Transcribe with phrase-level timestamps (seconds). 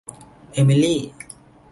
[0.51, 1.01] เอมิลี่